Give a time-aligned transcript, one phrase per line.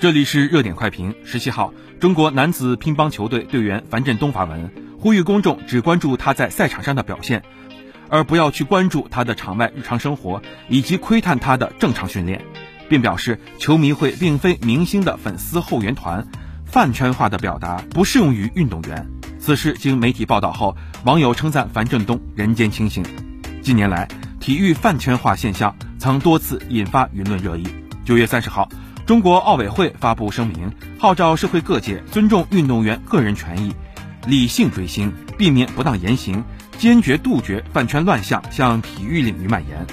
[0.00, 1.12] 这里是热点快评。
[1.24, 7.42] 十七号，中国男子乒乓球队队员樊振东发文，呼吁公众只关注他在赛场上的表现，
[8.08, 12.44] 而不要去关注他的场外日常生活以及窥探他的正常训练，
[12.88, 16.24] 并表示球迷会并非明星的粉丝后援团，
[16.64, 19.04] 饭圈化的表达不适用于运动员。
[19.40, 23.04] 此事经媒体报道后，网友称赞樊振东人间清醒。
[23.62, 24.06] 近年来，
[24.38, 27.66] 体育饭圈化现象曾多次引发舆论热议。
[28.04, 28.68] 九月三十号。
[29.08, 33.72] 中国奥委会发布声明，号召社会各界尊重运动员个人权益，
[34.26, 36.44] 理性追星，避免不当言行，
[36.76, 39.86] 坚决杜绝饭圈乱象向体育领域蔓延。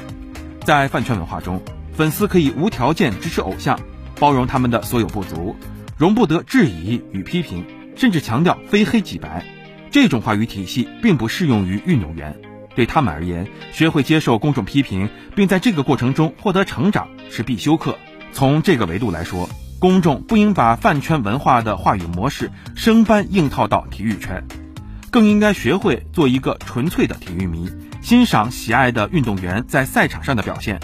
[0.65, 3.79] 在饭圈文化中，粉丝可以无条件支持偶像，
[4.19, 5.55] 包容他们的所有不足，
[5.95, 9.45] 容不得质疑与批评，甚至强调非黑即白。
[9.91, 12.37] 这种话语体系并不适用于运动员，
[12.75, 17.97] 对他们而言，学会接受公众批评，并在这个过程中获得成长是必修课。
[18.35, 19.49] 从这个维度来说，
[19.79, 24.43] 公众不应把饭圈文化的话语模式生搬硬套到体育圈，
[25.09, 27.69] 更应该学会做一个纯粹的体育迷，
[28.01, 30.81] 欣赏喜爱的运动员在赛场上的表现，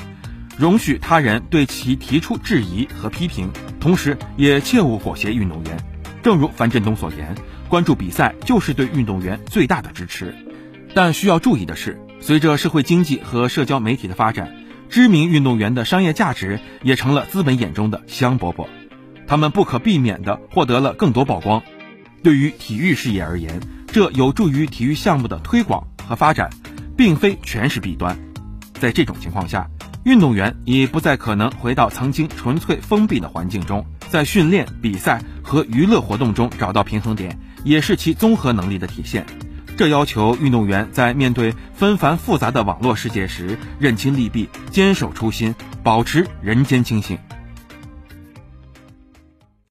[0.57, 5.77] 容许他人对其提出质疑和批评，同时也切勿裹挟运动员。
[6.23, 7.35] 正如樊振东所言，
[7.67, 10.33] 关注比赛就是对运动员最大的支持。
[10.95, 14.55] 但需要注意的是，随着社会经济和社交媒体的发展。
[14.91, 18.67] 知名运动员的商业价值也成了资本眼中的香饽饽，
[19.25, 21.63] 他们不可避免地获得了更多曝光。
[22.21, 26.49] 对于体育事业而言，这有助于体育项目的推广和发展，
[26.97, 28.19] 并非全是弊端。
[28.73, 29.65] 在这种情况下，
[30.03, 39.25] 运动员已不再可能回到曾经纯粹封闭的环境中，在训练、比赛和娱乐活动中找到平衡点，也是其综合能力的体现。
[39.81, 47.17] 这要求运动员在面对纷繁复杂的网络世界时，认清利弊，坚守初心，保持人间清醒。